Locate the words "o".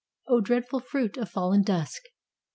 0.27-0.41